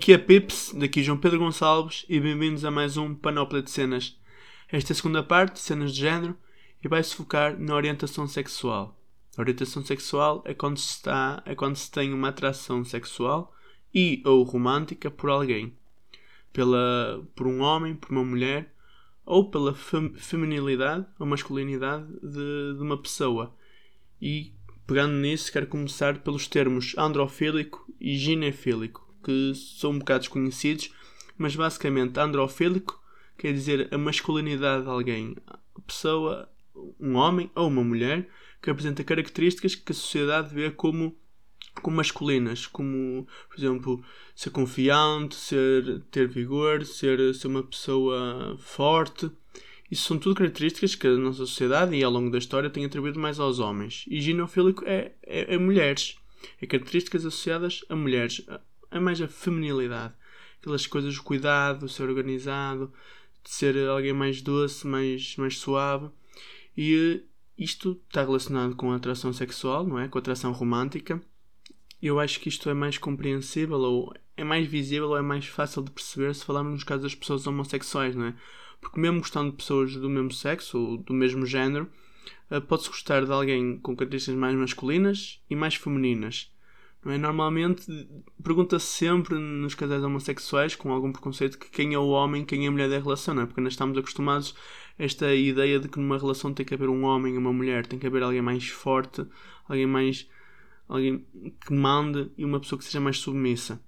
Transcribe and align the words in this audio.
Que 0.00 0.12
é 0.12 0.18
Pips, 0.18 0.74
daqui 0.74 1.02
João 1.02 1.18
Pedro 1.18 1.38
Gonçalves, 1.38 2.04
e 2.08 2.18
bem-vindos 2.18 2.64
a 2.64 2.70
mais 2.70 2.96
um 2.96 3.14
Panóplia 3.14 3.62
de 3.62 3.70
Cenas. 3.70 4.18
Esta 4.68 4.92
é 4.92 4.94
a 4.94 4.96
segunda 4.96 5.22
parte, 5.22 5.60
cenas 5.60 5.94
de 5.94 6.00
género, 6.00 6.36
e 6.82 6.88
vai-se 6.88 7.14
focar 7.14 7.58
na 7.60 7.74
orientação 7.74 8.26
sexual. 8.26 8.98
A 9.36 9.40
orientação 9.40 9.84
sexual 9.84 10.42
é 10.46 10.52
quando 10.52 10.78
se, 10.78 10.96
está, 10.96 11.42
é 11.46 11.54
quando 11.54 11.76
se 11.76 11.90
tem 11.90 12.12
uma 12.12 12.28
atração 12.28 12.84
sexual 12.84 13.54
e 13.94 14.22
ou 14.24 14.42
romântica 14.42 15.10
por 15.10 15.30
alguém. 15.30 15.76
Pela, 16.52 17.22
por 17.36 17.46
um 17.46 17.60
homem, 17.60 17.94
por 17.94 18.10
uma 18.10 18.24
mulher, 18.24 18.74
ou 19.24 19.50
pela 19.50 19.74
fem, 19.74 20.14
feminilidade 20.14 21.06
ou 21.18 21.26
masculinidade 21.26 22.06
de, 22.22 22.74
de 22.76 22.82
uma 22.82 22.96
pessoa. 23.00 23.54
E 24.20 24.54
pegando 24.86 25.14
nisso, 25.14 25.52
quero 25.52 25.66
começar 25.66 26.18
pelos 26.18 26.48
termos 26.48 26.94
androfílico 26.96 27.86
e 28.00 28.16
ginefílico, 28.16 29.03
que 29.24 29.52
são 29.54 29.90
um 29.92 29.98
bocado 29.98 30.20
desconhecidos, 30.20 30.92
mas 31.36 31.56
basicamente 31.56 32.18
androfílico 32.18 33.02
quer 33.36 33.52
dizer 33.52 33.88
a 33.92 33.98
masculinidade 33.98 34.84
de 34.84 34.88
alguém, 34.88 35.36
pessoa, 35.86 36.48
um 37.00 37.16
homem 37.16 37.50
ou 37.54 37.68
uma 37.68 37.82
mulher, 37.82 38.28
que 38.62 38.70
apresenta 38.70 39.04
características 39.04 39.74
que 39.74 39.92
a 39.92 39.94
sociedade 39.94 40.54
vê 40.54 40.70
como, 40.70 41.14
como 41.82 41.96
masculinas, 41.96 42.66
como, 42.66 43.26
por 43.48 43.58
exemplo, 43.58 44.04
ser 44.34 44.50
confiante, 44.50 45.34
ser, 45.34 46.00
ter 46.10 46.28
vigor, 46.28 46.84
ser, 46.84 47.34
ser 47.34 47.48
uma 47.48 47.62
pessoa 47.62 48.56
forte. 48.58 49.30
Isso 49.90 50.08
são 50.08 50.18
tudo 50.18 50.34
características 50.34 50.94
que 50.94 51.06
a 51.06 51.16
nossa 51.16 51.38
sociedade 51.38 51.94
e 51.94 52.02
ao 52.02 52.10
longo 52.10 52.30
da 52.30 52.38
história 52.38 52.70
tem 52.70 52.84
atribuído 52.84 53.20
mais 53.20 53.38
aos 53.38 53.58
homens. 53.58 54.04
E 54.08 54.20
ginofílico 54.20 54.82
é, 54.86 55.12
é, 55.22 55.54
é 55.54 55.58
mulheres. 55.58 56.16
É 56.60 56.66
características 56.66 57.26
associadas 57.26 57.84
a 57.88 57.94
mulheres. 57.94 58.44
É 58.94 59.00
mais 59.00 59.20
a 59.20 59.26
feminilidade. 59.26 60.14
Aquelas 60.60 60.86
coisas, 60.86 61.18
o 61.18 61.22
cuidado, 61.24 61.88
ser 61.88 62.04
organizado, 62.04 62.92
de 63.42 63.50
ser 63.50 63.76
alguém 63.88 64.12
mais 64.12 64.40
doce, 64.40 64.86
mais, 64.86 65.36
mais 65.36 65.58
suave. 65.58 66.08
E 66.78 67.24
isto 67.58 68.00
está 68.06 68.22
relacionado 68.22 68.76
com 68.76 68.92
a 68.92 68.96
atração 68.96 69.32
sexual, 69.32 69.84
não 69.84 69.98
é? 69.98 70.06
Com 70.06 70.16
a 70.16 70.20
atração 70.20 70.52
romântica. 70.52 71.20
Eu 72.00 72.20
acho 72.20 72.38
que 72.38 72.48
isto 72.48 72.70
é 72.70 72.74
mais 72.74 72.96
compreensível 72.96 73.80
ou 73.80 74.14
é 74.36 74.44
mais 74.44 74.68
visível 74.68 75.08
ou 75.08 75.16
é 75.16 75.22
mais 75.22 75.44
fácil 75.44 75.82
de 75.82 75.90
perceber 75.90 76.32
se 76.32 76.44
falarmos 76.44 76.74
nos 76.74 76.84
casos 76.84 77.02
das 77.02 77.14
pessoas 77.16 77.48
homossexuais, 77.48 78.14
não 78.14 78.26
é? 78.26 78.34
Porque 78.80 79.00
mesmo 79.00 79.18
gostando 79.18 79.50
de 79.50 79.56
pessoas 79.56 79.96
do 79.96 80.08
mesmo 80.08 80.30
sexo 80.30 80.78
ou 80.78 80.96
do 80.98 81.12
mesmo 81.12 81.44
género, 81.44 81.90
eh, 82.48 82.60
pode-se 82.60 82.90
gostar 82.90 83.24
de 83.24 83.32
alguém 83.32 83.76
com 83.78 83.96
características 83.96 84.38
mais 84.38 84.54
masculinas 84.54 85.42
e 85.50 85.56
mais 85.56 85.74
femininas. 85.74 86.53
É? 87.06 87.18
Normalmente 87.18 88.08
pergunta-se 88.42 88.86
sempre 88.86 89.38
nos 89.38 89.74
casais 89.74 90.02
homossexuais, 90.02 90.74
com 90.74 90.92
algum 90.92 91.12
preconceito, 91.12 91.58
que 91.58 91.70
quem 91.70 91.94
é 91.94 91.98
o 91.98 92.08
homem, 92.08 92.44
quem 92.44 92.64
é 92.64 92.68
a 92.68 92.70
mulher 92.70 92.88
da 92.88 92.98
relação, 92.98 93.34
não 93.34 93.42
é? 93.42 93.46
Porque 93.46 93.60
nós 93.60 93.72
estamos 93.72 93.96
acostumados 93.98 94.54
a 94.98 95.04
esta 95.04 95.34
ideia 95.34 95.78
de 95.78 95.88
que 95.88 95.98
numa 95.98 96.18
relação 96.18 96.54
tem 96.54 96.64
que 96.64 96.74
haver 96.74 96.88
um 96.88 97.04
homem 97.04 97.34
e 97.34 97.38
uma 97.38 97.52
mulher, 97.52 97.86
tem 97.86 97.98
que 97.98 98.06
haver 98.06 98.22
alguém 98.22 98.42
mais 98.42 98.68
forte, 98.68 99.26
alguém 99.68 99.86
mais. 99.86 100.28
alguém 100.88 101.26
que 101.66 101.72
mande 101.72 102.30
e 102.38 102.44
uma 102.44 102.60
pessoa 102.60 102.78
que 102.78 102.84
seja 102.84 103.00
mais 103.00 103.18
submissa. 103.18 103.80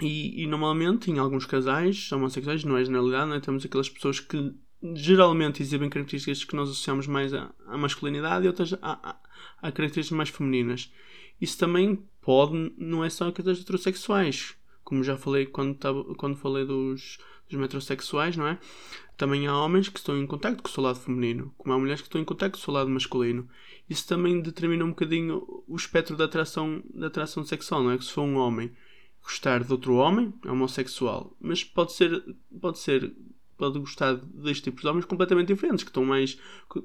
E, 0.00 0.42
e, 0.42 0.46
normalmente, 0.46 1.10
em 1.10 1.18
alguns 1.18 1.44
casais 1.44 2.10
homossexuais, 2.10 2.64
não 2.64 2.76
é 2.76 2.84
generalidade, 2.84 3.32
é? 3.32 3.40
temos 3.40 3.64
aquelas 3.64 3.88
pessoas 3.88 4.18
que 4.18 4.54
geralmente 4.94 5.62
exibem 5.62 5.90
características 5.90 6.44
que 6.44 6.56
nós 6.56 6.70
associamos 6.70 7.06
mais 7.06 7.34
à, 7.34 7.52
à 7.66 7.76
masculinidade 7.76 8.44
e 8.44 8.48
outras 8.48 8.72
a, 8.80 9.18
a, 9.60 9.72
características 9.72 10.16
mais 10.16 10.28
femininas. 10.30 10.90
Isso 11.40 11.58
também 11.58 12.02
pode, 12.20 12.72
não 12.76 13.04
é 13.04 13.10
só 13.10 13.30
casais 13.32 13.60
heterossexuais, 13.60 14.54
como 14.84 15.04
já 15.04 15.16
falei 15.16 15.46
quando, 15.46 15.76
quando 16.16 16.36
falei 16.36 16.64
dos, 16.64 17.18
dos 17.48 17.58
metrosexuais, 17.58 18.36
não 18.36 18.46
é? 18.46 18.58
Também 19.16 19.46
há 19.46 19.56
homens 19.56 19.88
que 19.88 19.98
estão 19.98 20.18
em 20.18 20.26
contacto 20.26 20.62
com 20.62 20.68
o 20.68 20.72
seu 20.72 20.82
lado 20.82 20.98
feminino, 20.98 21.54
como 21.58 21.74
há 21.74 21.78
mulheres 21.78 22.00
que 22.00 22.08
estão 22.08 22.20
em 22.20 22.24
contacto 22.24 22.56
com 22.56 22.62
o 22.62 22.64
seu 22.64 22.72
lado 22.72 22.88
masculino. 22.88 23.48
Isso 23.88 24.06
também 24.06 24.40
determina 24.40 24.84
um 24.84 24.90
bocadinho 24.90 25.64
o 25.66 25.76
espectro 25.76 26.16
da 26.16 26.24
atração, 26.24 26.82
da 26.94 27.08
atração 27.08 27.44
sexual, 27.44 27.82
não 27.82 27.90
é? 27.90 27.98
Que 27.98 28.04
se 28.04 28.12
for 28.12 28.22
um 28.22 28.36
homem 28.36 28.72
gostar 29.22 29.62
de 29.62 29.70
outro 29.70 29.94
homem, 29.94 30.32
é 30.44 30.50
homossexual. 30.50 31.36
Mas 31.40 31.62
pode 31.62 31.92
ser, 31.92 32.24
pode 32.60 32.78
ser, 32.78 33.14
pode 33.56 33.78
gostar 33.78 34.14
deste 34.14 34.64
tipo 34.64 34.80
de 34.80 34.88
homens 34.88 35.04
completamente 35.04 35.48
diferentes, 35.48 35.84
que 35.84 35.90
estão 35.90 36.04
mais 36.04 36.38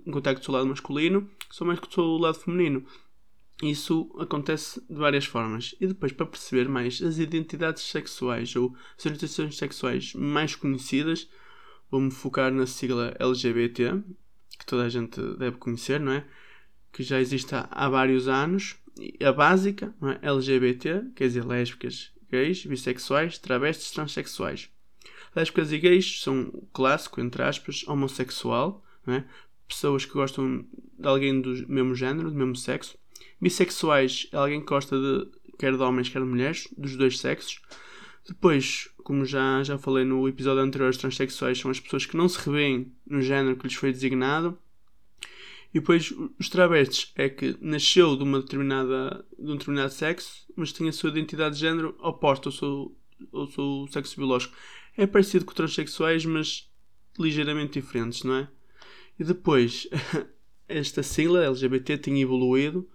em 0.06 0.12
contacto 0.12 0.40
com 0.40 0.42
o 0.42 0.46
seu 0.46 0.54
lado 0.54 0.68
masculino, 0.68 1.30
que 1.50 1.56
são 1.56 1.66
mais 1.66 1.80
com 1.80 1.88
o 1.88 1.94
seu 1.94 2.18
lado 2.18 2.38
feminino. 2.38 2.86
Isso 3.64 4.14
acontece 4.20 4.82
de 4.90 4.96
várias 4.96 5.26
formas. 5.26 5.76
E 5.80 5.88
depois, 5.88 6.12
para 6.12 6.26
perceber 6.26 6.68
mais 6.68 7.02
as 7.02 7.18
identidades 7.18 7.84
sexuais 7.84 8.56
ou 8.56 8.76
as 8.98 9.06
orientações 9.06 9.58
sexuais 9.58 10.14
mais 10.14 10.56
conhecidas, 10.56 11.30
vou-me 11.90 12.12
focar 12.12 12.52
na 12.52 12.68
sigla 12.68 13.16
LGBT, 13.18 14.02
que 14.60 14.66
toda 14.66 14.84
a 14.84 14.90
gente 14.90 15.22
deve 15.38 15.58
conhecer, 15.58 16.00
não 16.00 16.12
é? 16.12 16.26
Que 16.92 17.02
já 17.04 17.20
existe 17.20 17.56
há, 17.56 17.68
há 17.72 17.88
vários 17.90 18.28
anos. 18.28 18.76
A 19.24 19.32
básica, 19.32 19.96
não 20.02 20.12
é? 20.12 20.20
LGBT, 20.22 21.12
quer 21.16 21.28
dizer 21.28 21.46
lésbicas, 21.46 22.12
gays, 22.30 22.66
bissexuais, 22.66 23.38
travestis, 23.38 23.92
transexuais. 23.92 24.70
Lésbicas 25.36 25.72
e 25.72 25.78
gays 25.78 26.22
são 26.22 26.50
o 26.54 26.66
clássico, 26.74 27.20
entre 27.20 27.44
aspas, 27.44 27.86
homossexual, 27.88 28.84
é? 29.08 29.24
pessoas 29.68 30.06
que 30.06 30.14
gostam 30.14 30.66
de 30.98 31.08
alguém 31.08 31.42
do 31.42 31.68
mesmo 31.68 31.96
género, 31.96 32.30
do 32.30 32.38
mesmo 32.38 32.56
sexo. 32.56 32.98
Bissexuais 33.42 34.28
é 34.32 34.38
alguém 34.38 34.60
que 34.60 34.68
gosta 34.68 34.98
de 34.98 35.28
quer 35.58 35.76
de 35.76 35.82
homens, 35.82 36.10
quer 36.10 36.20
de 36.20 36.26
mulheres, 36.26 36.68
dos 36.78 36.96
dois 36.96 37.20
sexos. 37.20 37.62
Depois, 38.28 38.90
como 39.04 39.24
já, 39.26 39.64
já 39.64 39.78
falei 39.78 40.04
no 40.04 40.28
episódio 40.28 40.64
anterior, 40.64 40.90
os 40.90 40.98
transexuais 40.98 41.60
são 41.60 41.70
as 41.70 41.80
pessoas 41.80 42.06
que 42.06 42.18
não 42.18 42.28
se 42.28 42.40
revêem 42.40 42.92
no 43.06 43.22
género 43.22 43.56
que 43.56 43.68
lhes 43.68 43.76
foi 43.76 43.92
designado. 43.92 44.58
E 45.74 45.80
depois 45.80 46.14
os 46.40 46.50
travestis 46.50 47.12
é 47.16 47.30
que 47.30 47.58
nasceu 47.62 48.16
de, 48.16 48.24
uma 48.24 48.40
determinada, 48.40 49.26
de 49.38 49.52
um 49.52 49.58
determinado 49.58 49.92
sexo, 49.92 50.46
mas 50.56 50.72
tem 50.72 50.88
a 50.88 50.94
sua 50.94 51.10
identidade 51.10 51.56
de 51.56 51.62
género 51.62 51.96
oposta 52.00 52.48
ao 52.48 52.54
seu, 52.54 52.98
ao 53.32 53.48
seu 53.48 53.88
sexo 53.92 54.16
biológico. 54.16 54.56
É 54.98 55.06
parecido 55.06 55.46
com 55.46 55.54
transexuais, 55.54 56.26
mas 56.26 56.70
ligeiramente 57.20 57.80
diferentes, 57.80 58.24
não 58.24 58.36
é? 58.36 58.48
E 59.20 59.24
depois, 59.24 59.88
esta 60.68 61.04
sigla 61.04 61.46
LGBT 61.46 61.98
tem 61.98 62.22
evoluído 62.22 62.90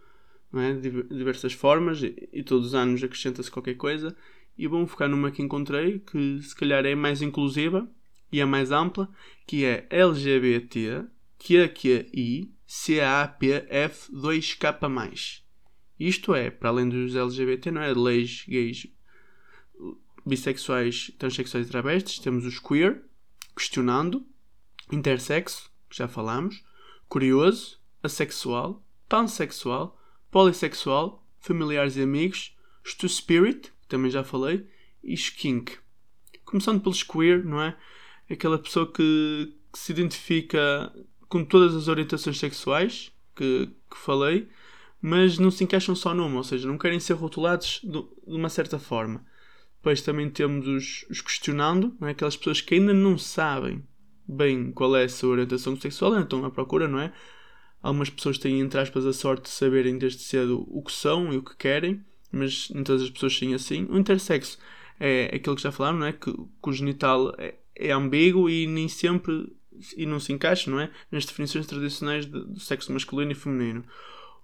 é? 0.54 0.72
de 0.72 1.02
diversas 1.04 1.52
formas 1.52 2.02
e, 2.02 2.42
todos 2.42 2.68
os 2.68 2.74
anos 2.74 3.02
acrescenta-se 3.02 3.50
qualquer 3.50 3.76
coisa. 3.76 4.16
E 4.56 4.66
vamos 4.66 4.90
focar 4.90 5.08
numa 5.08 5.30
que 5.30 5.42
encontrei 5.42 6.00
que 6.00 6.40
se 6.42 6.54
calhar 6.54 6.84
é 6.84 6.94
mais 6.94 7.22
inclusiva 7.22 7.88
e 8.32 8.40
é 8.40 8.44
mais 8.44 8.70
ampla, 8.70 9.08
que 9.46 9.64
é 9.64 9.86
LGBT, 9.90 11.04
QQI, 11.38 12.52
CAPF2K+. 12.68 15.42
Isto 15.98 16.34
é, 16.34 16.50
para 16.50 16.68
além 16.70 16.88
dos 16.88 17.14
LGBT, 17.14 17.70
não 17.70 17.82
é? 17.82 17.92
Leis 17.92 18.44
gays, 18.48 18.86
bissexuais, 20.24 21.12
transexuais 21.18 21.66
e 21.66 21.70
travestis, 21.70 22.18
temos 22.18 22.46
os 22.46 22.58
queer, 22.58 23.04
questionando, 23.56 24.26
intersexo, 24.90 25.70
que 25.88 25.96
já 25.96 26.08
falamos, 26.08 26.64
curioso, 27.08 27.78
assexual, 28.02 28.84
pansexual, 29.08 29.99
polissexual, 30.30 31.26
familiares 31.38 31.96
e 31.96 32.02
amigos, 32.02 32.56
stu 32.84 33.08
spirit, 33.08 33.72
que 33.82 33.88
também 33.88 34.10
já 34.10 34.22
falei, 34.22 34.66
e 35.02 35.14
skink. 35.14 35.76
Começando 36.44 36.80
pelos 36.80 37.02
queer, 37.02 37.44
não 37.44 37.60
é? 37.60 37.76
Aquela 38.30 38.58
pessoa 38.58 38.90
que, 38.90 39.54
que 39.72 39.78
se 39.78 39.92
identifica 39.92 40.92
com 41.28 41.44
todas 41.44 41.74
as 41.74 41.88
orientações 41.88 42.38
sexuais 42.38 43.12
que, 43.34 43.66
que 43.90 43.96
falei, 43.96 44.48
mas 45.00 45.38
não 45.38 45.50
se 45.50 45.64
encaixam 45.64 45.94
só 45.94 46.12
numa, 46.14 46.38
ou 46.38 46.44
seja, 46.44 46.68
não 46.68 46.76
querem 46.76 47.00
ser 47.00 47.14
rotulados 47.14 47.80
de, 47.82 48.04
uma 48.26 48.48
certa 48.48 48.78
forma. 48.78 49.24
Depois 49.76 50.02
também 50.02 50.28
temos 50.28 50.66
os, 50.66 51.06
os 51.08 51.20
questionando, 51.22 51.96
é? 52.02 52.10
aquelas 52.10 52.36
pessoas 52.36 52.60
que 52.60 52.74
ainda 52.74 52.92
não 52.92 53.16
sabem 53.16 53.82
bem 54.28 54.70
qual 54.70 54.94
é 54.94 55.04
a 55.04 55.08
sua 55.08 55.30
orientação 55.30 55.74
sexual, 55.80 56.12
ainda 56.12 56.24
estão 56.24 56.44
à 56.44 56.50
procura, 56.50 56.86
não 56.86 57.00
é? 57.00 57.12
Algumas 57.82 58.10
pessoas 58.10 58.38
têm, 58.38 58.60
entre 58.60 58.80
aspas, 58.80 59.06
a 59.06 59.12
sorte 59.12 59.44
de 59.44 59.50
saberem 59.50 59.96
desde 59.98 60.22
cedo 60.22 60.66
o 60.68 60.82
que 60.82 60.92
são 60.92 61.32
e 61.32 61.38
o 61.38 61.42
que 61.42 61.56
querem, 61.56 62.04
mas 62.30 62.68
nem 62.70 62.84
todas 62.84 63.02
as 63.02 63.10
pessoas 63.10 63.36
são 63.36 63.54
assim. 63.54 63.86
O 63.90 63.98
intersexo 63.98 64.58
é 64.98 65.34
aquilo 65.34 65.56
que 65.56 65.62
já 65.62 65.72
falaram, 65.72 65.98
não 65.98 66.06
é? 66.06 66.12
Que, 66.12 66.32
que 66.32 66.68
o 66.68 66.72
genital 66.72 67.34
é, 67.38 67.54
é 67.74 67.90
ambíguo 67.90 68.50
e 68.50 68.66
nem 68.66 68.88
sempre 68.88 69.50
e 69.96 70.04
não 70.04 70.20
se 70.20 70.32
encaixa, 70.32 70.70
não 70.70 70.78
é? 70.78 70.90
Nas 71.10 71.24
definições 71.24 71.66
tradicionais 71.66 72.26
de, 72.26 72.44
do 72.44 72.60
sexo 72.60 72.92
masculino 72.92 73.32
e 73.32 73.34
feminino. 73.34 73.84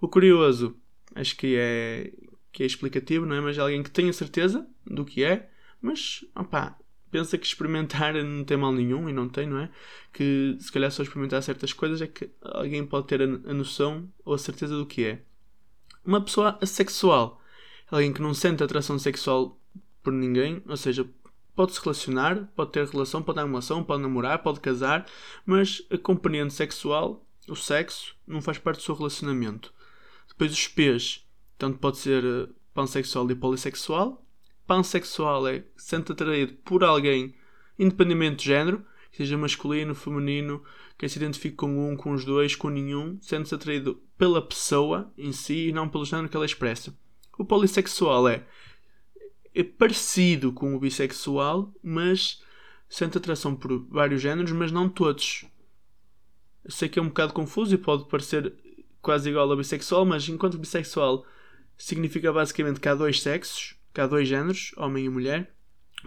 O 0.00 0.09
curioso, 0.09 0.77
acho 1.15 1.37
que 1.37 1.56
é, 1.59 2.12
que 2.53 2.62
é 2.62 2.67
explicativo, 2.67 3.27
não 3.27 3.37
é? 3.37 3.41
Mas 3.41 3.59
é 3.59 3.61
alguém 3.61 3.82
que 3.82 3.91
tem 3.91 4.09
a 4.09 4.12
certeza 4.12 4.67
do 4.87 5.05
que 5.05 5.23
é, 5.23 5.50
mas, 5.81 6.25
opá, 6.35 6.79
pensa 7.17 7.39
que 7.39 7.47
experimentar 7.47 8.13
não 8.13 8.45
tem 8.45 8.59
mal 8.59 8.71
nenhum 8.71 9.09
e 9.09 9.13
não 9.13 9.27
tem, 9.27 9.47
não 9.47 9.59
é? 9.59 9.71
Que 10.13 10.55
se 10.61 10.71
calhar 10.71 10.91
só 10.91 11.03
experimentar 11.03 11.43
certas 11.43 11.73
coisas 11.73 12.03
é 12.03 12.07
que 12.07 12.31
alguém 12.43 12.85
pode 12.85 13.07
ter 13.07 13.23
a, 13.23 13.25
a 13.25 13.55
noção 13.55 14.07
ou 14.23 14.35
a 14.35 14.39
certeza 14.39 14.77
do 14.77 14.85
que 14.85 15.03
é. 15.07 15.23
Uma 16.05 16.21
pessoa 16.21 16.59
assexual, 16.61 17.41
alguém 17.91 18.13
que 18.13 18.21
não 18.21 18.35
sente 18.35 18.63
atração 18.63 18.99
sexual 18.99 19.59
por 20.03 20.13
ninguém, 20.13 20.63
ou 20.69 20.77
seja, 20.77 21.09
pode 21.55 21.73
se 21.73 21.81
relacionar, 21.81 22.53
pode 22.55 22.73
ter 22.73 22.87
relação, 22.87 23.23
pode 23.23 23.39
ter 23.39 23.47
relação, 23.47 23.83
pode 23.83 24.03
namorar, 24.03 24.43
pode 24.43 24.61
casar, 24.61 25.07
mas 25.47 25.83
a 25.91 25.97
componente 25.97 26.53
sexual, 26.53 27.27
o 27.49 27.57
sexo, 27.57 28.15
não 28.27 28.43
faz 28.43 28.59
parte 28.59 28.77
do 28.77 28.83
seu 28.83 28.95
relacionamento. 28.95 29.73
Depois 30.29 30.53
os 30.53 30.69
P's, 30.69 31.27
tanto 31.57 31.79
pode 31.79 31.97
ser 31.97 32.23
eh, 32.23 32.49
pansexual 32.75 33.31
e 33.31 33.35
polissexual. 33.35 34.23
Pansexual 34.67 35.47
é 35.47 35.65
sente 35.77 36.13
atraído 36.13 36.55
por 36.65 36.83
alguém, 36.83 37.35
independentemente 37.79 38.39
de 38.39 38.45
género, 38.47 38.85
seja 39.13 39.39
masculino, 39.39 39.95
feminino, 39.95 40.63
quem 40.99 41.09
se 41.09 41.19
identifique 41.19 41.57
com 41.57 41.91
um, 41.91 41.97
com 41.97 42.13
os 42.13 42.25
dois, 42.25 42.55
com 42.57 42.69
nenhum, 42.69 43.19
sente-se 43.21 43.55
atraído 43.55 44.03
pela 44.19 44.43
pessoa 44.43 45.13
em 45.17 45.33
si 45.33 45.69
e 45.69 45.73
não 45.73 45.89
pelo 45.89 46.05
género 46.05 46.29
que 46.29 46.37
ela 46.37 46.47
expressa. 46.47 46.95
O 47.39 47.45
polissexual 47.45 48.29
é, 48.29 48.47
é 49.55 49.63
parecido 49.63 50.53
com 50.53 50.75
o 50.75 50.81
bissexual, 50.81 51.73
mas 51.83 52.43
sente 52.89 53.19
atração 53.19 53.55
por 53.55 53.87
vários 53.89 54.23
géneros, 54.23 54.53
mas 54.53 54.73
não 54.73 54.89
todos. 54.89 55.45
Sei 56.69 56.89
que 56.89 56.99
é 56.99 57.03
um 57.03 57.09
bocado 57.09 57.33
confuso 57.33 57.75
e 57.75 57.79
pode 57.79 58.09
parecer 58.09 58.53
quase 59.01 59.31
igual 59.31 59.51
a 59.53 59.57
bissexual, 59.57 60.05
mas 60.05 60.29
enquanto 60.29 60.59
bissexual 60.59 61.25
significa 61.77 62.33
basicamente 62.33 62.81
que 62.81 62.89
há 62.89 62.95
dois 62.95 63.23
sexos, 63.23 63.77
que 63.96 64.00
há 64.02 64.06
dois 64.06 64.28
géneros, 64.28 64.75
homem 64.76 65.06
e 65.06 65.08
mulher, 65.08 65.50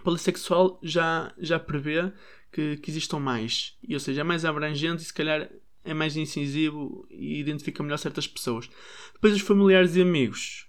polissexual 0.04 0.78
já, 0.80 1.34
já 1.36 1.58
prevê 1.58 2.12
que, 2.52 2.76
que 2.76 2.88
existam 2.88 3.18
mais. 3.18 3.76
E, 3.82 3.94
ou 3.94 3.98
seja, 3.98 4.20
é 4.20 4.24
mais 4.24 4.44
abrangente 4.44 5.02
e 5.02 5.04
se 5.04 5.12
calhar 5.12 5.50
é 5.84 5.92
mais 5.92 6.16
incisivo 6.16 7.04
e 7.10 7.40
identifica 7.40 7.82
melhor 7.82 7.96
certas 7.96 8.28
pessoas. 8.28 8.70
Depois 9.12 9.34
os 9.34 9.40
familiares 9.40 9.96
e 9.96 10.02
amigos. 10.02 10.68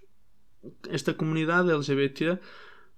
Esta 0.88 1.14
comunidade 1.14 1.70
LGBT 1.70 2.40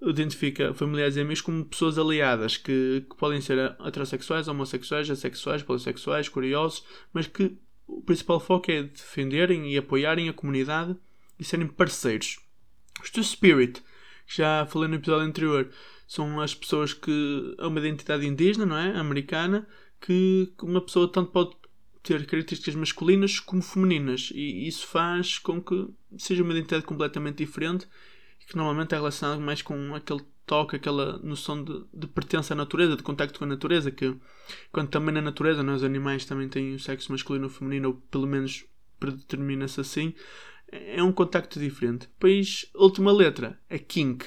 identifica 0.00 0.72
familiares 0.72 1.16
e 1.16 1.20
amigos 1.20 1.42
como 1.42 1.62
pessoas 1.62 1.98
aliadas 1.98 2.56
que, 2.56 3.04
que 3.06 3.16
podem 3.18 3.42
ser 3.42 3.76
heterossexuais, 3.84 4.48
homossexuais, 4.48 5.10
assexuais, 5.10 5.62
polissexuais, 5.62 6.30
curiosos, 6.30 6.82
mas 7.12 7.26
que 7.26 7.58
o 7.86 8.00
principal 8.00 8.40
foco 8.40 8.70
é 8.70 8.84
defenderem 8.84 9.70
e 9.70 9.76
apoiarem 9.76 10.30
a 10.30 10.32
comunidade 10.32 10.96
e 11.38 11.44
serem 11.44 11.66
parceiros. 11.66 12.38
Os 13.02 13.10
Two 13.10 13.22
Spirit, 13.22 13.82
já 14.26 14.66
falei 14.66 14.88
no 14.88 14.96
episódio 14.96 15.26
anterior, 15.26 15.70
são 16.06 16.40
as 16.40 16.54
pessoas 16.54 16.92
que. 16.92 17.54
é 17.58 17.66
uma 17.66 17.78
identidade 17.80 18.26
indígena, 18.26 18.66
não 18.66 18.76
é? 18.76 18.96
Americana, 18.96 19.66
que 20.00 20.52
uma 20.62 20.80
pessoa 20.80 21.10
tanto 21.10 21.30
pode 21.30 21.56
ter 22.02 22.26
características 22.26 22.74
masculinas 22.74 23.40
como 23.40 23.62
femininas 23.62 24.30
e 24.34 24.68
isso 24.68 24.86
faz 24.86 25.38
com 25.38 25.62
que 25.62 25.88
seja 26.18 26.42
uma 26.42 26.52
identidade 26.52 26.84
completamente 26.84 27.38
diferente 27.38 27.88
e 28.42 28.44
que 28.44 28.56
normalmente 28.56 28.92
é 28.92 28.96
relacionada 28.98 29.40
mais 29.40 29.62
com 29.62 29.94
aquele 29.94 30.20
toque, 30.46 30.76
aquela 30.76 31.18
noção 31.18 31.64
de, 31.64 31.84
de 31.92 32.06
pertença 32.06 32.52
à 32.52 32.56
natureza, 32.56 32.96
de 32.96 33.02
contacto 33.02 33.38
com 33.38 33.46
a 33.46 33.48
natureza, 33.48 33.90
que 33.90 34.14
quando 34.70 34.88
também 34.88 35.14
na 35.14 35.22
natureza, 35.22 35.62
não, 35.62 35.74
é? 35.74 35.86
animais 35.86 36.26
também 36.26 36.48
têm 36.48 36.74
o 36.74 36.78
sexo 36.78 37.10
masculino 37.10 37.46
ou 37.46 37.50
feminino, 37.50 37.88
ou 37.88 37.94
pelo 38.10 38.26
menos 38.26 38.66
predetermina-se 39.00 39.80
assim, 39.80 40.14
é 40.74 41.02
um 41.02 41.12
contacto 41.12 41.58
diferente. 41.60 42.08
Depois, 42.08 42.66
última 42.74 43.12
letra, 43.12 43.60
é 43.68 43.78
kink, 43.78 44.26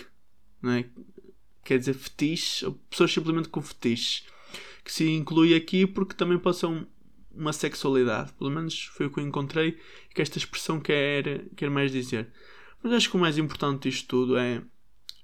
não 0.61 0.71
é? 0.71 0.89
Quer 1.63 1.79
dizer 1.79 1.93
fetiche, 1.93 2.65
ou 2.65 2.73
pessoas 2.89 3.11
simplesmente 3.11 3.49
com 3.49 3.61
fetiche, 3.61 4.23
que 4.83 4.91
se 4.91 5.09
inclui 5.09 5.53
aqui 5.53 5.85
porque 5.85 6.13
também 6.13 6.39
um, 6.63 6.85
uma 7.35 7.51
sexualidade. 7.51 8.31
Pelo 8.33 8.49
menos 8.49 8.85
foi 8.85 9.07
o 9.07 9.09
que 9.09 9.19
eu 9.19 9.27
encontrei 9.27 9.77
que 10.13 10.21
esta 10.21 10.37
expressão 10.37 10.79
quer, 10.79 11.45
quer 11.55 11.69
mais 11.69 11.91
dizer. 11.91 12.29
Mas 12.81 12.93
acho 12.93 13.09
que 13.09 13.17
o 13.17 13.19
mais 13.19 13.37
importante 13.37 13.89
disto 13.89 14.07
tudo 14.07 14.37
é 14.37 14.61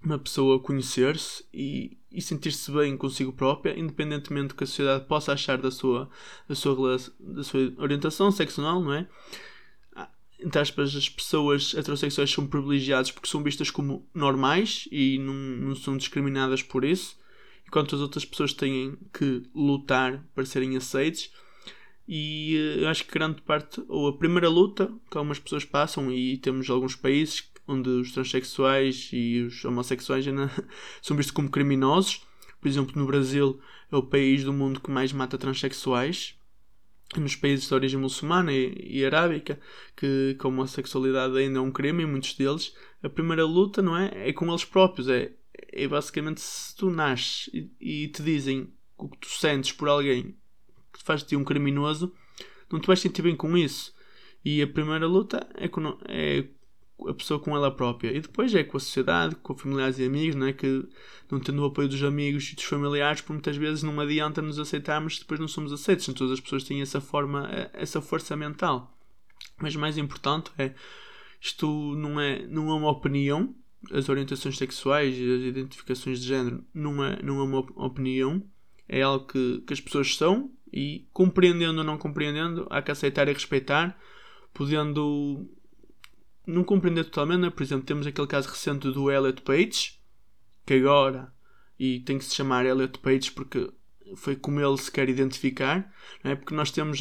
uma 0.04 0.20
pessoa 0.20 0.60
conhecer-se 0.60 1.46
e, 1.54 1.98
e 2.12 2.22
sentir-se 2.22 2.70
bem 2.72 2.98
consigo 2.98 3.32
própria, 3.32 3.80
independentemente 3.80 4.50
do 4.50 4.56
que 4.56 4.66
a 4.66 4.68
sociedade 4.68 5.06
possa 5.06 5.32
achar 5.32 5.58
da 5.58 5.72
sua, 5.72 6.10
da 6.48 6.56
sua, 6.56 6.98
da 7.20 7.44
sua 7.44 7.74
orientação 7.78 8.30
sexual, 8.32 8.84
não 8.84 8.94
é? 8.94 9.08
Entre 10.44 10.60
aspas, 10.60 10.96
as 10.96 11.08
pessoas 11.08 11.74
heterossexuais 11.74 12.32
são 12.32 12.46
privilegiadas 12.46 13.12
porque 13.12 13.30
são 13.30 13.42
vistas 13.42 13.72
como 13.72 14.08
normais 14.14 14.88
e 14.92 15.18
não, 15.20 15.34
não 15.34 15.76
são 15.76 15.96
discriminadas 15.96 16.62
por 16.62 16.84
isso, 16.84 17.18
enquanto 17.66 17.96
as 17.96 18.02
outras 18.02 18.26
pessoas 18.26 18.54
têm 18.54 18.98
que 19.14 19.44
lutar 19.56 20.24
para 20.36 20.46
serem 20.46 20.76
aceites. 20.76 21.32
E 22.08 22.58
eh, 22.58 22.84
eu 22.84 22.90
acho 22.90 23.06
que 23.06 23.14
grande 23.14 23.42
parte, 23.42 23.82
ou 23.88 24.08
a 24.08 24.18
primeira 24.18 24.50
luta 24.50 24.92
que 25.10 25.18
algumas 25.18 25.40
pessoas 25.40 25.64
passam, 25.64 26.12
e 26.12 26.38
temos 26.38 26.70
alguns 26.70 26.96
países 26.96 27.50
onde 27.66 27.90
os 27.90 28.12
transexuais 28.12 29.10
e 29.14 29.42
os 29.42 29.64
homossexuais 29.64 30.28
ainda 30.28 30.52
são 31.02 31.16
vistos 31.16 31.34
como 31.34 31.50
criminosos. 31.50 32.22
Por 32.60 32.68
exemplo, 32.68 33.00
no 33.00 33.08
Brasil 33.08 33.60
é 33.92 33.96
o 33.96 34.04
país 34.04 34.44
do 34.44 34.52
mundo 34.52 34.82
que 34.82 34.92
mais 34.92 35.14
mata 35.14 35.38
transexuais 35.38 36.36
nos 37.20 37.36
países 37.36 37.68
de 37.68 37.74
origem 37.74 38.00
muçulmana 38.00 38.52
e, 38.52 39.00
e 39.00 39.06
arábica, 39.06 39.60
que, 39.96 40.38
a 40.40 40.48
homossexualidade 40.48 41.38
ainda 41.38 41.60
é 41.60 41.62
um 41.62 41.72
crime 41.72 42.04
em 42.04 42.08
muitos 42.08 42.34
deles, 42.34 42.76
a 43.02 43.10
primeira 43.10 43.46
luta, 43.46 43.82
não 43.82 43.98
é? 43.98 44.30
É 44.30 44.34
com 44.34 44.48
eles 44.50 44.66
próprios. 44.66 45.08
É, 45.10 45.32
é 45.72 45.88
basicamente 45.88 46.42
se 46.42 46.76
tu 46.76 46.90
nasces 46.90 47.50
e, 47.54 47.70
e 47.80 48.08
te 48.08 48.22
dizem 48.22 48.74
o 48.98 49.10
que 49.10 49.18
tu 49.20 49.30
sentes 49.30 49.72
por 49.72 49.90
alguém 49.90 50.36
que 50.94 51.04
faz 51.04 51.22
de 51.22 51.30
ti 51.30 51.36
um 51.36 51.44
criminoso, 51.44 52.14
não 52.72 52.80
te 52.80 52.88
vais 52.88 53.00
sentir 53.00 53.22
bem 53.22 53.36
com 53.36 53.58
isso. 53.58 53.94
E 54.46 54.62
a 54.62 54.68
primeira 54.68 55.08
luta 55.08 55.48
é, 55.56 55.68
com, 55.68 55.98
é 56.06 56.46
a 57.08 57.14
pessoa 57.14 57.40
com 57.40 57.56
ela 57.56 57.72
própria. 57.72 58.16
E 58.16 58.22
depois 58.22 58.54
é 58.54 58.64
com 58.64 58.78
a 58.78 58.80
sociedade, 58.80 59.36
com 59.36 59.56
familiares 59.56 60.00
e 60.00 60.06
amigos, 60.06 60.36
não 60.36 60.48
é? 60.48 60.54
Que 60.54 60.88
não 61.30 61.40
tendo 61.40 61.62
o 61.62 61.66
apoio 61.66 61.90
dos 61.90 62.04
amigos 62.04 62.52
e 62.52 62.56
dos 62.56 62.66
familiares, 62.66 63.22
por 63.22 63.34
muitas 63.34 63.58
vezes 63.58 63.84
não 63.84 64.00
adianta 64.00 64.42
nos 64.42 64.60
aceitarmos 64.60 65.20
depois 65.20 65.40
não 65.40 65.48
somos 65.48 65.74
aceitos. 65.74 66.08
Não 66.08 66.14
todas 66.14 66.34
as 66.34 66.40
pessoas 66.40 66.64
têm 66.64 66.82
essa 66.82 67.02
forma, 67.02 67.50
essa 67.74 68.02
força 68.02 68.36
mental. 68.36 68.96
Mas 69.60 69.76
mais 69.76 69.98
importante 69.98 70.52
é 70.58 70.74
isto 71.42 71.68
não 71.96 72.20
é, 72.20 72.46
não 72.48 72.70
é 72.70 72.74
uma 72.74 72.90
opinião. 72.90 73.54
As 73.92 74.08
orientações 74.08 74.58
sexuais 74.58 75.18
e 75.18 75.36
as 75.36 75.42
identificações 75.42 76.22
de 76.22 76.28
género 76.28 76.64
não 76.74 77.04
é, 77.04 77.22
não 77.22 77.40
é 77.40 77.44
uma 77.44 77.60
opinião. 77.86 78.42
É 78.88 79.02
algo 79.02 79.28
que, 79.28 79.62
que 79.68 79.74
as 79.74 79.82
pessoas 79.82 80.16
são 80.16 80.52
e 80.72 81.08
compreendendo 81.14 81.80
ou 81.80 81.84
não 81.84 81.98
compreendendo, 81.98 82.66
há 82.70 82.82
que 82.82 82.92
aceitar 82.92 83.28
e 83.28 83.34
respeitar, 83.34 83.98
podendo 84.54 85.48
não 86.46 86.64
compreender 86.64 87.06
totalmente, 87.06 87.42
né? 87.42 87.50
por 87.50 87.64
exemplo, 87.64 87.86
temos 87.86 88.06
aquele 88.06 88.28
caso 88.28 88.50
recente 88.50 88.92
do 88.92 89.12
Elliot 89.12 89.42
Page, 89.42 90.00
que 90.66 90.74
agora, 90.76 91.34
e 91.80 92.00
tem 92.02 92.18
que 92.18 92.26
se 92.26 92.36
chamar 92.36 92.66
Elliot 92.66 93.00
Page 93.00 93.32
porque 93.32 93.72
foi 94.16 94.36
como 94.36 94.60
ele 94.60 94.78
se 94.78 94.92
quer 94.92 95.10
identificar, 95.10 95.92
é? 96.24 96.36
porque 96.36 96.54
nós 96.54 96.72
temos, 96.72 97.00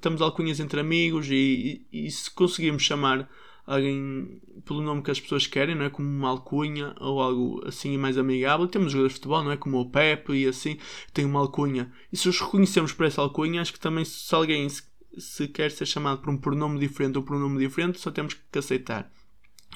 temos 0.00 0.20
alcunhas 0.20 0.60
entre 0.60 0.80
amigos 0.80 1.28
e, 1.30 1.86
e, 1.92 2.06
e, 2.06 2.10
se 2.10 2.30
conseguimos 2.30 2.82
chamar 2.82 3.28
alguém 3.66 4.40
pelo 4.64 4.80
nome 4.80 5.02
que 5.02 5.10
as 5.10 5.20
pessoas 5.20 5.46
querem, 5.46 5.74
não 5.74 5.84
é? 5.84 5.90
como 5.90 6.08
uma 6.08 6.30
alcunha 6.30 6.94
ou 6.98 7.20
algo 7.20 7.62
assim 7.66 7.96
mais 7.98 8.16
amigável, 8.16 8.66
temos 8.66 8.92
jogadores 8.92 9.12
de 9.12 9.18
futebol, 9.18 9.44
não 9.44 9.52
é? 9.52 9.56
como 9.56 9.78
o 9.78 9.90
Pepe 9.90 10.32
e 10.32 10.48
assim, 10.48 10.78
tem 11.12 11.24
uma 11.24 11.40
alcunha, 11.40 11.92
e 12.12 12.16
se 12.16 12.28
os 12.28 12.40
reconhecemos 12.40 12.92
por 12.92 13.06
essa 13.06 13.20
alcunha, 13.20 13.60
acho 13.60 13.72
que 13.72 13.80
também 13.80 14.04
se 14.04 14.34
alguém 14.34 14.68
se 14.68 14.82
se 15.20 15.48
quer 15.48 15.70
ser 15.70 15.86
chamado 15.86 16.20
por 16.20 16.30
um 16.30 16.36
pronome 16.36 16.78
diferente 16.78 17.16
ou 17.16 17.22
por 17.22 17.36
um 17.36 17.40
nome 17.40 17.58
diferente, 17.58 18.00
só 18.00 18.10
temos 18.10 18.34
que 18.34 18.58
aceitar. 18.58 19.10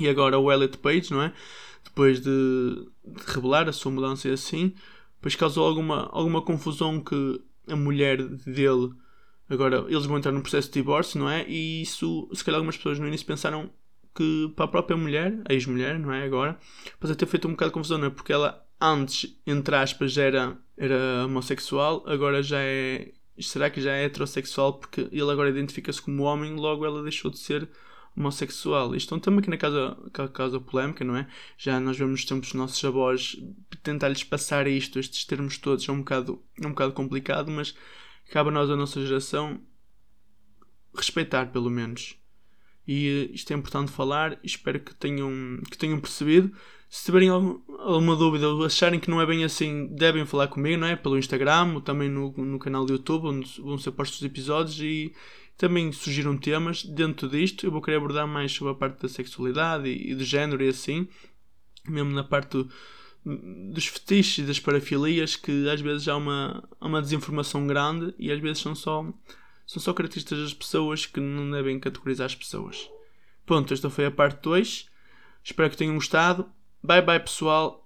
E 0.00 0.08
agora 0.08 0.38
o 0.38 0.50
Elliot 0.50 0.78
Page, 0.78 1.10
não 1.10 1.22
é? 1.22 1.32
Depois 1.84 2.20
de, 2.20 2.88
de 3.04 3.22
revelar 3.26 3.68
a 3.68 3.72
sua 3.72 3.92
mudança 3.92 4.28
e 4.28 4.32
assim, 4.32 4.74
depois 5.16 5.34
causou 5.36 5.66
alguma, 5.66 6.08
alguma 6.12 6.42
confusão 6.42 7.00
que 7.00 7.40
a 7.68 7.76
mulher 7.76 8.22
dele 8.22 8.92
agora 9.48 9.84
eles 9.88 10.06
vão 10.06 10.16
entrar 10.16 10.32
num 10.32 10.40
processo 10.40 10.68
de 10.68 10.74
divórcio, 10.74 11.18
não 11.18 11.28
é? 11.28 11.44
E 11.48 11.82
isso, 11.82 12.28
se 12.32 12.44
calhar 12.44 12.58
algumas 12.58 12.76
pessoas 12.76 12.98
no 12.98 13.06
início 13.06 13.26
pensaram 13.26 13.70
que 14.14 14.52
para 14.56 14.64
a 14.64 14.68
própria 14.68 14.96
mulher, 14.96 15.40
a 15.48 15.52
ex-mulher, 15.52 15.98
não 15.98 16.12
é? 16.12 16.24
Agora, 16.24 16.58
pode 16.98 17.14
ter 17.14 17.26
feito 17.26 17.48
um 17.48 17.52
bocado 17.52 17.70
de 17.70 17.74
confusão, 17.74 17.98
não 17.98 18.06
é? 18.06 18.10
Porque 18.10 18.32
ela 18.32 18.64
antes, 18.80 19.36
entre 19.46 19.76
aspas, 19.76 20.18
era, 20.18 20.58
era 20.76 21.24
homossexual, 21.24 22.02
agora 22.06 22.42
já 22.42 22.58
é 22.60 23.12
será 23.42 23.70
que 23.70 23.80
já 23.80 23.92
é 23.92 24.04
heterossexual 24.04 24.78
porque 24.78 25.08
ele 25.12 25.30
agora 25.30 25.50
identifica-se 25.50 26.00
como 26.00 26.22
homem, 26.22 26.54
logo 26.54 26.84
ela 26.84 27.02
deixou 27.02 27.30
de 27.30 27.38
ser 27.38 27.68
homossexual. 28.16 28.94
Isto 28.94 29.14
é 29.14 29.16
um 29.16 29.20
tema 29.20 29.40
aqui 29.40 29.50
na 29.50 29.56
casa, 29.56 29.96
causa 30.32 30.60
polémica, 30.60 31.04
não 31.04 31.16
é? 31.16 31.26
Já 31.56 31.80
nós 31.80 31.96
vemos 31.96 32.12
nos 32.12 32.24
tempos 32.24 32.52
nossos 32.54 32.84
avós 32.84 33.36
tentar-lhes 33.82 34.22
passar 34.24 34.66
isto, 34.66 34.98
estes 34.98 35.24
termos 35.24 35.58
todos, 35.58 35.88
é 35.88 35.92
um 35.92 35.98
bocado, 35.98 36.42
é 36.60 36.66
um 36.66 36.70
bocado 36.70 36.92
complicado, 36.92 37.50
mas 37.50 37.74
cabe 38.30 38.50
a 38.50 38.52
nós, 38.52 38.70
a 38.70 38.76
nossa 38.76 39.04
geração, 39.04 39.60
respeitar 40.94 41.46
pelo 41.46 41.70
menos. 41.70 42.16
E 42.86 43.28
uh, 43.30 43.34
isto 43.34 43.52
é 43.52 43.56
importante 43.56 43.92
falar, 43.92 44.38
espero 44.42 44.80
que 44.80 44.94
tenham, 44.94 45.60
que 45.70 45.78
tenham 45.78 46.00
percebido. 46.00 46.52
Se 46.92 47.06
tiverem 47.06 47.30
alguma 47.30 48.14
dúvida 48.14 48.50
ou 48.50 48.66
acharem 48.66 49.00
que 49.00 49.08
não 49.08 49.18
é 49.18 49.24
bem 49.24 49.44
assim, 49.44 49.86
devem 49.86 50.26
falar 50.26 50.48
comigo, 50.48 50.78
não 50.78 50.86
é? 50.86 50.94
Pelo 50.94 51.16
Instagram 51.16 51.72
ou 51.72 51.80
também 51.80 52.06
no, 52.06 52.30
no 52.32 52.58
canal 52.58 52.84
do 52.84 52.92
YouTube, 52.92 53.28
onde 53.28 53.62
vão 53.62 53.78
ser 53.78 53.92
postos 53.92 54.20
os 54.20 54.26
episódios 54.26 54.78
e 54.78 55.10
também 55.56 55.90
surgiram 55.90 56.36
temas 56.36 56.84
dentro 56.84 57.30
disto. 57.30 57.64
Eu 57.64 57.70
vou 57.70 57.80
querer 57.80 57.96
abordar 57.96 58.28
mais 58.28 58.52
sobre 58.52 58.74
a 58.74 58.76
parte 58.76 59.00
da 59.00 59.08
sexualidade 59.08 59.88
e, 59.88 60.10
e 60.10 60.14
do 60.14 60.22
género 60.22 60.62
e 60.62 60.68
assim, 60.68 61.08
mesmo 61.88 62.12
na 62.12 62.22
parte 62.22 62.58
do, 62.58 62.70
dos 63.72 63.86
fetiches 63.86 64.44
e 64.44 64.46
das 64.46 64.60
parafilias 64.60 65.34
que 65.34 65.70
às 65.70 65.80
vezes 65.80 66.06
há 66.08 66.16
uma, 66.18 66.62
uma 66.78 67.00
desinformação 67.00 67.66
grande 67.66 68.14
e 68.18 68.30
às 68.30 68.38
vezes 68.38 68.60
são 68.60 68.74
só, 68.74 69.02
são 69.66 69.82
só 69.82 69.94
características 69.94 70.40
das 70.40 70.52
pessoas 70.52 71.06
que 71.06 71.20
não 71.20 71.50
devem 71.50 71.80
categorizar 71.80 72.26
as 72.26 72.34
pessoas. 72.34 72.86
Pronto, 73.46 73.72
esta 73.72 73.88
foi 73.88 74.04
a 74.04 74.10
parte 74.10 74.42
2. 74.42 74.90
Espero 75.42 75.70
que 75.70 75.76
tenham 75.78 75.94
gostado. 75.94 76.52
Bye 76.82 77.00
bye 77.00 77.18
pessoal. 77.20 77.82